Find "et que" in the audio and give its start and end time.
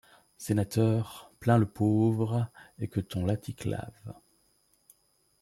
2.79-3.01